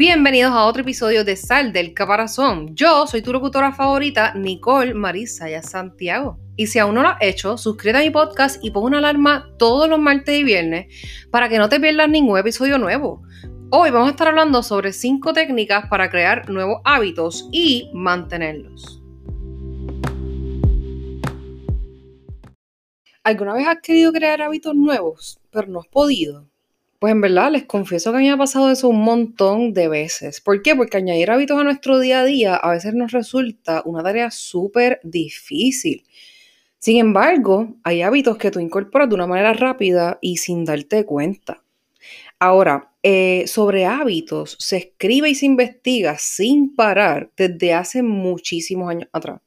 [0.00, 2.74] Bienvenidos a otro episodio de Sal del Caparazón.
[2.74, 6.38] Yo soy tu locutora favorita, Nicole Marisaya Santiago.
[6.56, 9.50] Y si aún no lo has hecho, suscríbete a mi podcast y pon una alarma
[9.58, 10.86] todos los martes y viernes
[11.30, 13.20] para que no te pierdas ningún episodio nuevo.
[13.68, 19.02] Hoy vamos a estar hablando sobre 5 técnicas para crear nuevos hábitos y mantenerlos.
[23.22, 26.48] ¿Alguna vez has querido crear hábitos nuevos, pero no has podido?
[27.00, 29.88] Pues en verdad les confieso que a mí me ha pasado eso un montón de
[29.88, 30.42] veces.
[30.42, 30.76] ¿Por qué?
[30.76, 35.00] Porque añadir hábitos a nuestro día a día a veces nos resulta una tarea súper
[35.02, 36.04] difícil.
[36.78, 41.64] Sin embargo, hay hábitos que tú incorporas de una manera rápida y sin darte cuenta.
[42.38, 49.08] Ahora, eh, sobre hábitos se escribe y se investiga sin parar desde hace muchísimos años
[49.12, 49.40] atrás.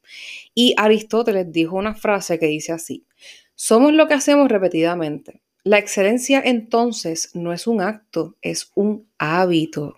[0.55, 3.05] Y Aristóteles dijo una frase que dice así,
[3.53, 5.42] somos lo que hacemos repetidamente.
[5.65, 9.95] La excelencia entonces no es un acto, es un hábito.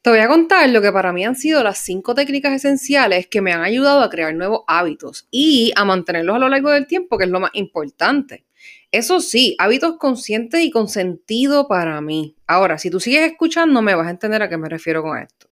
[0.00, 3.42] Te voy a contar lo que para mí han sido las cinco técnicas esenciales que
[3.42, 7.18] me han ayudado a crear nuevos hábitos y a mantenerlos a lo largo del tiempo,
[7.18, 8.46] que es lo más importante.
[8.90, 12.34] Eso sí, hábitos conscientes y con sentido para mí.
[12.46, 15.50] Ahora, si tú sigues escuchando, me vas a entender a qué me refiero con esto.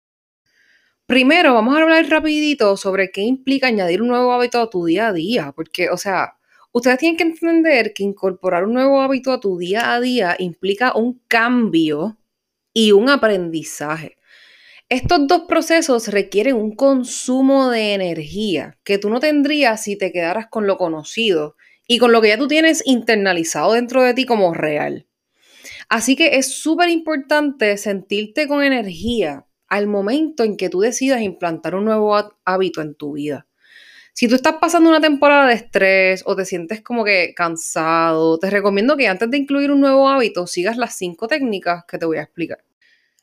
[1.07, 5.09] Primero, vamos a hablar rapidito sobre qué implica añadir un nuevo hábito a tu día
[5.09, 6.38] a día, porque, o sea,
[6.73, 10.95] Ustedes tienen que entender que incorporar un nuevo hábito a tu día a día implica
[10.95, 12.19] un cambio
[12.73, 14.17] y un aprendizaje.
[14.91, 20.47] Estos dos procesos requieren un consumo de energía que tú no tendrías si te quedaras
[20.49, 24.55] con lo conocido y con lo que ya tú tienes internalizado dentro de ti como
[24.55, 25.07] real.
[25.89, 31.75] Así que es súper importante sentirte con energía al momento en que tú decidas implantar
[31.75, 33.48] un nuevo hábito en tu vida.
[34.19, 38.51] Si tú estás pasando una temporada de estrés o te sientes como que cansado, te
[38.51, 42.17] recomiendo que antes de incluir un nuevo hábito sigas las cinco técnicas que te voy
[42.17, 42.59] a explicar.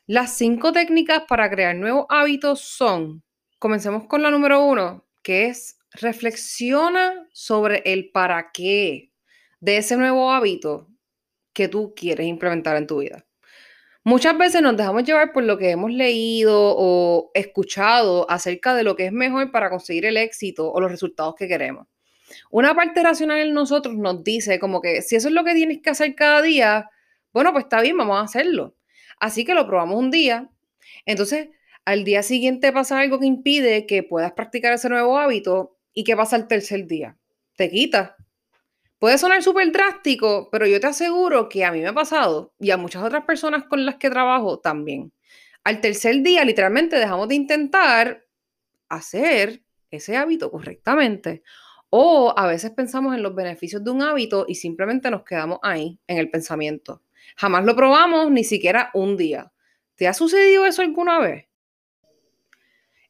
[0.06, 3.22] Las cinco técnicas para crear nuevos hábitos son,
[3.58, 9.12] comencemos con la número uno, que es reflexiona sobre el para qué
[9.60, 10.88] de ese nuevo hábito
[11.52, 13.25] que tú quieres implementar en tu vida.
[14.06, 18.94] Muchas veces nos dejamos llevar por lo que hemos leído o escuchado acerca de lo
[18.94, 21.88] que es mejor para conseguir el éxito o los resultados que queremos.
[22.52, 25.82] Una parte racional en nosotros nos dice como que si eso es lo que tienes
[25.82, 26.88] que hacer cada día,
[27.32, 28.76] bueno, pues está bien, vamos a hacerlo.
[29.18, 30.50] Así que lo probamos un día.
[31.04, 31.48] Entonces,
[31.84, 36.14] al día siguiente pasa algo que impide que puedas practicar ese nuevo hábito y ¿qué
[36.14, 37.16] pasa el tercer día?
[37.56, 38.15] Te quita.
[38.98, 42.70] Puede sonar súper drástico, pero yo te aseguro que a mí me ha pasado y
[42.70, 45.12] a muchas otras personas con las que trabajo también.
[45.64, 48.24] Al tercer día, literalmente dejamos de intentar
[48.88, 51.42] hacer ese hábito correctamente.
[51.90, 55.98] O a veces pensamos en los beneficios de un hábito y simplemente nos quedamos ahí,
[56.06, 57.02] en el pensamiento.
[57.36, 59.52] Jamás lo probamos, ni siquiera un día.
[59.94, 61.46] ¿Te ha sucedido eso alguna vez?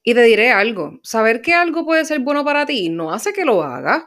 [0.03, 3.44] Y te diré algo, saber que algo puede ser bueno para ti no hace que
[3.44, 4.04] lo hagas.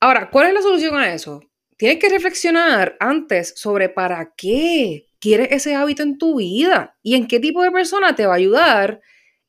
[0.00, 1.42] Ahora, ¿cuál es la solución a eso?
[1.76, 7.28] Tienes que reflexionar antes sobre para qué quieres ese hábito en tu vida y en
[7.28, 9.02] qué tipo de persona te va a ayudar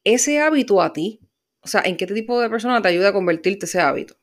[0.04, 1.22] ese hábito a ti.
[1.62, 4.16] O sea, en qué tipo de persona te ayuda a convertirte ese hábito.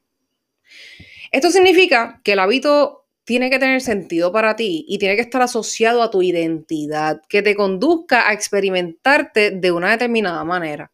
[1.32, 5.40] Esto significa que el hábito tiene que tener sentido para ti y tiene que estar
[5.40, 10.92] asociado a tu identidad, que te conduzca a experimentarte de una determinada manera.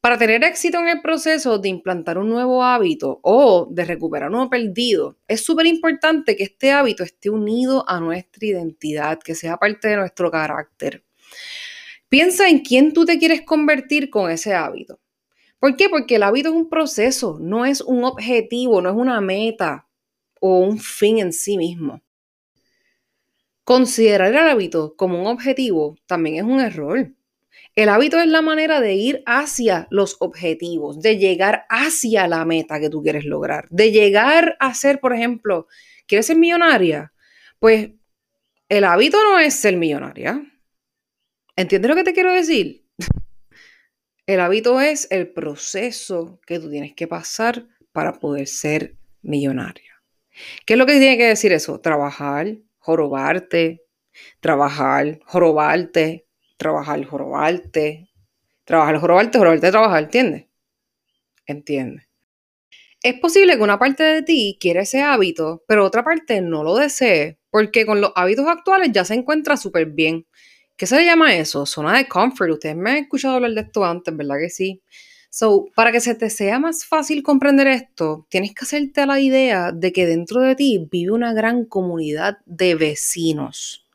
[0.00, 4.48] Para tener éxito en el proceso de implantar un nuevo hábito o de recuperar uno
[4.48, 9.88] perdido, es súper importante que este hábito esté unido a nuestra identidad, que sea parte
[9.88, 11.04] de nuestro carácter.
[12.08, 14.98] Piensa en quién tú te quieres convertir con ese hábito.
[15.58, 15.90] ¿Por qué?
[15.90, 19.86] Porque el hábito es un proceso, no es un objetivo, no es una meta
[20.40, 22.00] o un fin en sí mismo.
[23.64, 27.12] Considerar el hábito como un objetivo también es un error.
[27.80, 32.78] El hábito es la manera de ir hacia los objetivos, de llegar hacia la meta
[32.78, 35.66] que tú quieres lograr, de llegar a ser, por ejemplo,
[36.06, 37.14] ¿quieres ser millonaria?
[37.58, 37.92] Pues
[38.68, 40.44] el hábito no es ser millonaria.
[41.56, 42.84] ¿Entiendes lo que te quiero decir?
[44.26, 50.02] El hábito es el proceso que tú tienes que pasar para poder ser millonaria.
[50.66, 51.80] ¿Qué es lo que tiene que decir eso?
[51.80, 53.86] Trabajar, jorobarte,
[54.40, 56.26] trabajar, jorobarte,
[56.60, 58.10] trabajar, jorobarte,
[58.64, 60.46] trabajar, jorobarte, jorobarte, trabajar, ¿entiendes?
[61.46, 62.02] Entiende.
[63.02, 66.76] Es posible que una parte de ti quiera ese hábito, pero otra parte no lo
[66.76, 70.26] desee, porque con los hábitos actuales ya se encuentra súper bien.
[70.76, 71.64] ¿Qué se le llama eso?
[71.64, 72.50] Zona de comfort.
[72.50, 74.82] Ustedes me han escuchado hablar de esto antes, ¿verdad que sí?
[75.30, 79.72] So, para que se te sea más fácil comprender esto, tienes que hacerte la idea
[79.72, 83.89] de que dentro de ti vive una gran comunidad de vecinos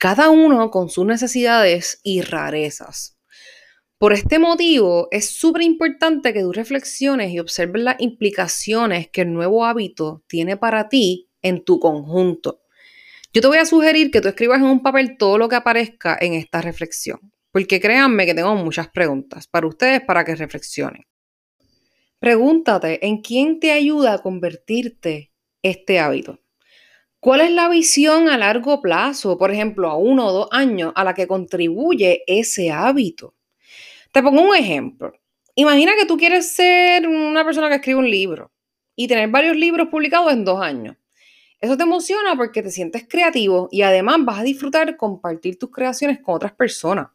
[0.00, 3.18] cada uno con sus necesidades y rarezas.
[3.98, 9.34] Por este motivo, es súper importante que tú reflexiones y observes las implicaciones que el
[9.34, 12.62] nuevo hábito tiene para ti en tu conjunto.
[13.34, 16.16] Yo te voy a sugerir que tú escribas en un papel todo lo que aparezca
[16.18, 17.20] en esta reflexión,
[17.52, 21.02] porque créanme que tengo muchas preguntas para ustedes para que reflexionen.
[22.18, 25.30] Pregúntate en quién te ayuda a convertirte
[25.62, 26.39] este hábito.
[27.20, 31.04] ¿Cuál es la visión a largo plazo, por ejemplo, a uno o dos años, a
[31.04, 33.34] la que contribuye ese hábito?
[34.10, 35.12] Te pongo un ejemplo.
[35.54, 38.50] Imagina que tú quieres ser una persona que escribe un libro
[38.96, 40.96] y tener varios libros publicados en dos años.
[41.60, 46.20] Eso te emociona porque te sientes creativo y además vas a disfrutar compartir tus creaciones
[46.20, 47.08] con otras personas.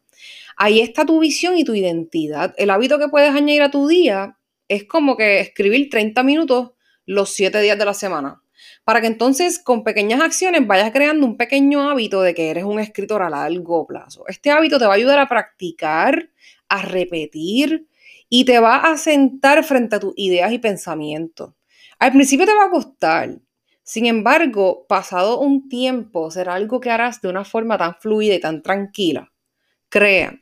[0.56, 2.54] Ahí está tu visión y tu identidad.
[2.58, 4.38] El hábito que puedes añadir a tu día
[4.68, 6.70] es como que escribir 30 minutos
[7.06, 8.40] los 7 días de la semana
[8.86, 12.78] para que entonces con pequeñas acciones vayas creando un pequeño hábito de que eres un
[12.78, 14.22] escritor a largo plazo.
[14.28, 16.30] Este hábito te va a ayudar a practicar,
[16.68, 17.88] a repetir
[18.28, 21.52] y te va a sentar frente a tus ideas y pensamientos.
[21.98, 23.40] Al principio te va a costar,
[23.82, 28.40] sin embargo, pasado un tiempo será algo que harás de una forma tan fluida y
[28.40, 29.32] tan tranquila.
[29.88, 30.40] Crea.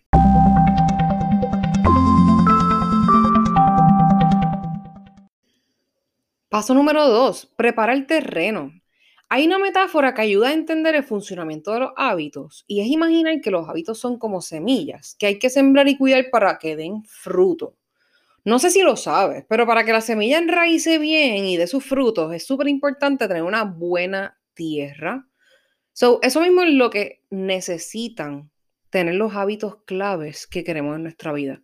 [6.55, 8.73] Paso número dos, prepara el terreno.
[9.29, 13.41] Hay una metáfora que ayuda a entender el funcionamiento de los hábitos y es imaginar
[13.41, 17.03] que los hábitos son como semillas que hay que sembrar y cuidar para que den
[17.06, 17.75] fruto.
[18.45, 21.85] No sé si lo sabes, pero para que la semilla enraíce bien y dé sus
[21.85, 25.27] frutos es súper importante tener una buena tierra.
[25.93, 28.49] So, eso mismo es lo que necesitan
[28.91, 31.61] tener los hábitos claves que queremos en nuestra vida.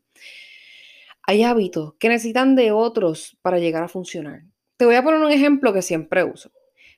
[1.29, 4.50] Hay hábitos que necesitan de otros para llegar a funcionar.
[4.81, 6.51] Te voy a poner un ejemplo que siempre uso.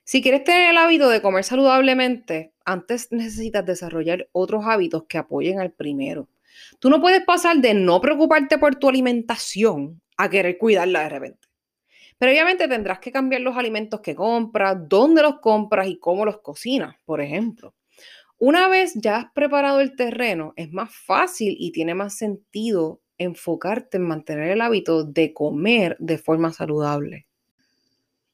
[0.05, 5.59] Si quieres tener el hábito de comer saludablemente, antes necesitas desarrollar otros hábitos que apoyen
[5.59, 6.29] al primero.
[6.79, 11.49] Tú no puedes pasar de no preocuparte por tu alimentación a querer cuidarla de repente.
[12.17, 16.39] Pero obviamente tendrás que cambiar los alimentos que compras, dónde los compras y cómo los
[16.39, 17.75] cocinas, por ejemplo.
[18.37, 23.97] Una vez ya has preparado el terreno, es más fácil y tiene más sentido enfocarte
[23.97, 27.27] en mantener el hábito de comer de forma saludable.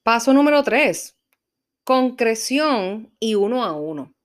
[0.10, 1.16] Paso número 3.
[1.84, 4.16] Concreción y uno a uno.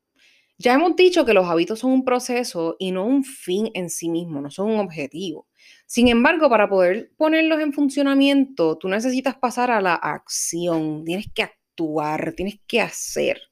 [0.56, 4.08] Ya hemos dicho que los hábitos son un proceso y no un fin en sí
[4.08, 5.46] mismo, no son un objetivo.
[5.84, 11.42] Sin embargo, para poder ponerlos en funcionamiento, tú necesitas pasar a la acción, tienes que
[11.42, 13.42] actuar, tienes que hacer.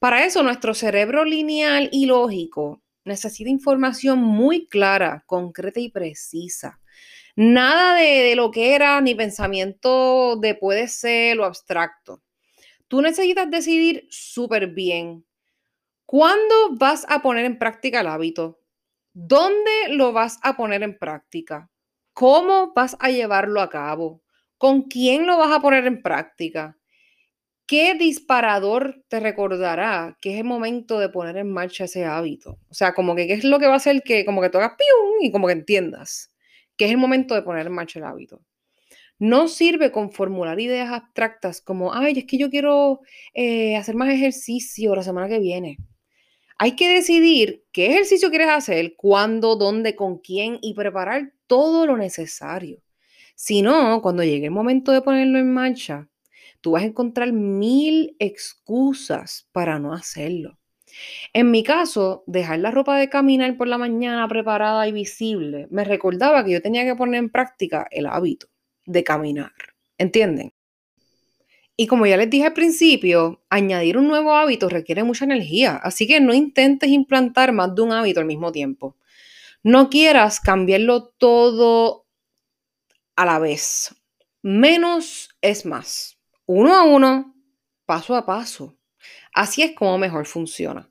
[0.00, 6.80] Para eso, nuestro cerebro lineal y lógico necesita información muy clara, concreta y precisa.
[7.36, 12.22] Nada de, lo que era ni pensamiento de puede ser lo abstracto.
[12.86, 15.24] Tú necesitas decidir súper bien
[16.06, 18.60] cuándo vas a poner en práctica el hábito,
[19.14, 21.70] dónde lo vas a poner en práctica,
[22.12, 24.22] cómo vas a llevarlo a cabo,
[24.56, 26.78] con quién lo vas a poner en práctica.
[27.66, 32.58] ¿Qué disparador te recordará que es el momento de poner en marcha ese hábito?
[32.68, 34.58] O sea, como que qué es lo que va a hacer que como que tú
[34.58, 36.33] hagas pium y como que entiendas
[36.76, 38.42] que es el momento de poner en marcha el hábito.
[39.18, 43.00] No sirve con formular ideas abstractas como, ay, es que yo quiero
[43.32, 45.78] eh, hacer más ejercicio la semana que viene.
[46.58, 51.96] Hay que decidir qué ejercicio quieres hacer, cuándo, dónde, con quién y preparar todo lo
[51.96, 52.80] necesario.
[53.34, 56.08] Si no, cuando llegue el momento de ponerlo en marcha,
[56.60, 60.58] tú vas a encontrar mil excusas para no hacerlo.
[61.32, 65.84] En mi caso, dejar la ropa de caminar por la mañana preparada y visible me
[65.84, 68.48] recordaba que yo tenía que poner en práctica el hábito
[68.86, 69.52] de caminar.
[69.98, 70.52] ¿Entienden?
[71.76, 76.06] Y como ya les dije al principio, añadir un nuevo hábito requiere mucha energía, así
[76.06, 78.96] que no intentes implantar más de un hábito al mismo tiempo.
[79.64, 82.06] No quieras cambiarlo todo
[83.16, 83.94] a la vez.
[84.42, 86.18] Menos es más.
[86.46, 87.34] Uno a uno,
[87.86, 88.76] paso a paso.
[89.32, 90.90] Así es como mejor funciona.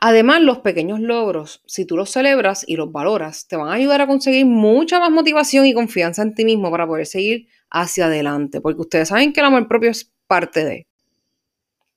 [0.00, 4.00] Además, los pequeños logros, si tú los celebras y los valoras, te van a ayudar
[4.00, 8.60] a conseguir mucha más motivación y confianza en ti mismo para poder seguir hacia adelante,
[8.60, 10.86] porque ustedes saben que el amor propio es parte de.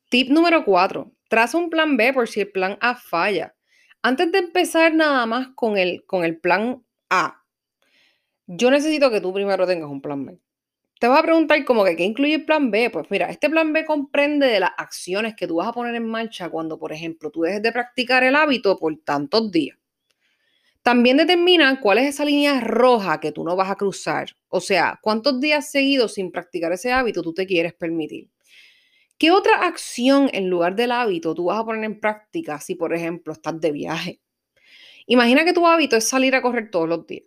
[0.10, 1.12] Tip número 4.
[1.28, 3.56] Traza un plan B por si el plan A falla.
[4.02, 7.44] Antes de empezar nada más con el, con el plan A,
[8.46, 10.40] yo necesito que tú primero tengas un plan B.
[11.00, 12.90] Te vas a preguntar como que qué incluye el plan B.
[12.90, 16.08] Pues mira, este plan B comprende de las acciones que tú vas a poner en
[16.08, 19.78] marcha cuando, por ejemplo, tú dejes de practicar el hábito por tantos días.
[20.84, 24.28] También determina cuál es esa línea roja que tú no vas a cruzar.
[24.50, 28.30] O sea, cuántos días seguidos sin practicar ese hábito tú te quieres permitir.
[29.18, 32.94] ¿Qué otra acción en lugar del hábito tú vas a poner en práctica si, por
[32.94, 34.22] ejemplo, estás de viaje?
[35.08, 37.26] Imagina que tu hábito es salir a correr todos los días.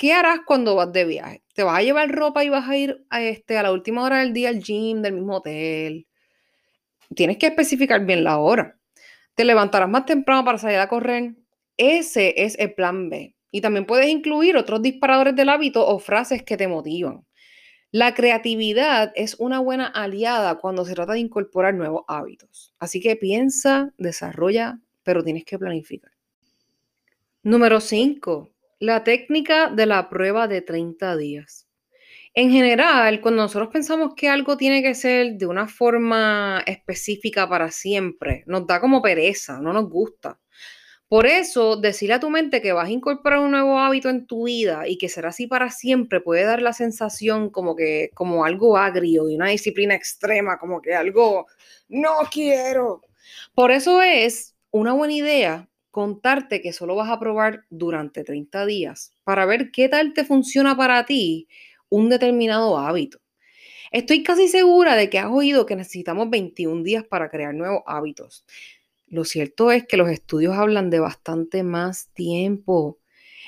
[0.00, 1.42] ¿Qué harás cuando vas de viaje?
[1.52, 4.20] ¿Te vas a llevar ropa y vas a ir a, este, a la última hora
[4.20, 6.06] del día al gym del mismo hotel?
[7.14, 8.78] Tienes que especificar bien la hora.
[9.34, 11.34] ¿Te levantarás más temprano para salir a correr?
[11.76, 13.36] Ese es el plan B.
[13.50, 17.26] Y también puedes incluir otros disparadores del hábito o frases que te motivan.
[17.90, 22.74] La creatividad es una buena aliada cuando se trata de incorporar nuevos hábitos.
[22.78, 26.12] Así que piensa, desarrolla, pero tienes que planificar.
[27.42, 28.48] Número 5.
[28.82, 31.68] La técnica de la prueba de 30 días.
[32.32, 37.70] En general, cuando nosotros pensamos que algo tiene que ser de una forma específica para
[37.70, 40.40] siempre, nos da como pereza, no nos gusta.
[41.08, 44.46] Por eso, decirle a tu mente que vas a incorporar un nuevo hábito en tu
[44.46, 48.78] vida y que será así para siempre puede dar la sensación como que como algo
[48.78, 51.48] agrio y una disciplina extrema, como que algo
[51.90, 53.02] no quiero.
[53.54, 59.12] Por eso es una buena idea contarte que solo vas a probar durante 30 días
[59.24, 61.48] para ver qué tal te funciona para ti
[61.88, 63.20] un determinado hábito.
[63.90, 68.44] Estoy casi segura de que has oído que necesitamos 21 días para crear nuevos hábitos.
[69.08, 72.98] Lo cierto es que los estudios hablan de bastante más tiempo.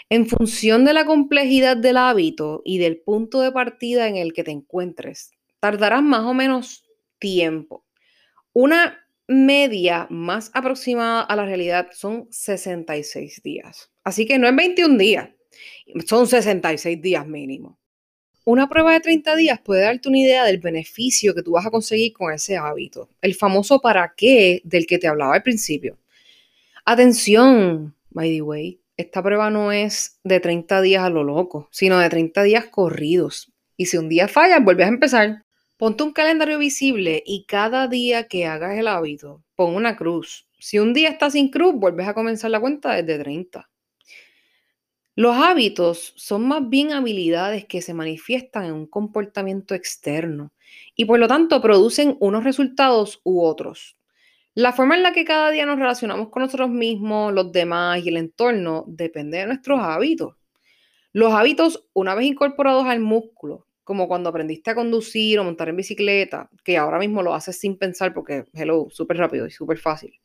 [0.09, 4.43] En función de la complejidad del hábito y del punto de partida en el que
[4.43, 5.31] te encuentres,
[5.61, 6.85] tardarás más o menos
[7.21, 7.85] tiempo.
[8.53, 9.02] Una
[9.33, 13.91] media más aproximada a la realidad son 66 días.
[14.05, 15.31] Así que no es 21 días,
[16.07, 17.79] son 66 días mínimo.
[18.45, 21.71] Una prueba de 30 días puede darte una idea del beneficio que tú vas a
[21.71, 25.99] conseguir con ese hábito, el famoso para qué del que te hablaba al principio.
[26.85, 31.99] Atención, by the way, esta prueba no es de 30 días a lo loco, sino
[32.01, 33.53] de 30 días corridos.
[33.77, 35.45] Y si un día fallas, vuelves a empezar.
[35.83, 40.47] Ponte un calendario visible y cada día que hagas el hábito, pon una cruz.
[40.61, 43.69] Si un día estás sin cruz, vuelves a comenzar la cuenta desde 30.
[45.17, 50.53] Los hábitos son más bien habilidades que se manifiestan en un comportamiento externo
[50.95, 53.97] y por lo tanto producen unos resultados u otros.
[54.55, 58.09] La forma en la que cada día nos relacionamos con nosotros mismos, los demás y
[58.09, 60.37] el entorno depende de nuestros hábitos.
[61.13, 65.77] Los hábitos, una vez incorporados al músculo, como cuando aprendiste a conducir o montar en
[65.77, 70.21] bicicleta, que ahora mismo lo haces sin pensar porque, hello, súper rápido y súper fácil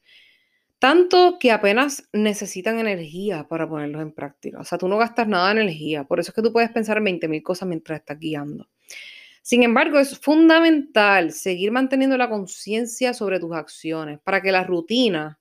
[0.79, 4.59] tanto que apenas necesitan energía para ponerlos en práctica.
[4.59, 6.03] O sea, tú no gastas nada de energía.
[6.03, 8.67] Por eso es que tú puedes pensar en 20.000 cosas mientras estás guiando.
[9.41, 15.39] Sin embargo, es fundamental seguir manteniendo la conciencia sobre tus acciones para que la rutina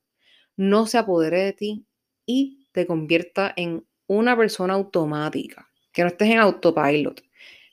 [0.57, 1.87] no se apodere de ti
[2.25, 7.23] y te convierta en una persona automática, que no estés en autopilot,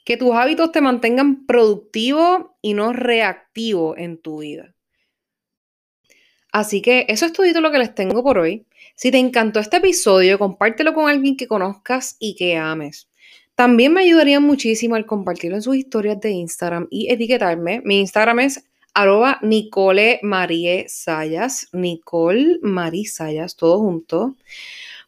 [0.03, 4.73] que tus hábitos te mantengan productivo y no reactivo en tu vida.
[6.51, 8.65] Así que eso es todo lo que les tengo por hoy.
[8.95, 13.09] Si te encantó este episodio, compártelo con alguien que conozcas y que ames.
[13.55, 17.81] También me ayudaría muchísimo al compartirlo en sus historias de Instagram y etiquetarme.
[17.83, 24.35] Mi Instagram es arroba Nicole Marie Sayas, Nicole Marie Sayas, todo junto.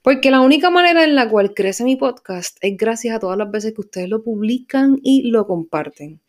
[0.06, 3.50] Porque la única manera en la cual crece mi podcast es gracias a todas las
[3.50, 6.22] veces que ustedes lo publican y lo comparten.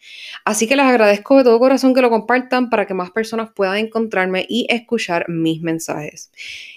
[0.46, 3.76] Así que les agradezco de todo corazón que lo compartan para que más personas puedan
[3.76, 6.32] encontrarme y escuchar mis mensajes.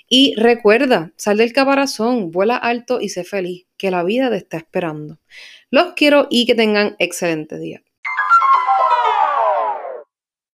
[0.10, 4.58] Y recuerda, sal del caparazón, vuela alto y sé feliz, que la vida te está
[4.58, 5.20] esperando.
[5.72, 7.82] Los quiero y que tengan excelente día.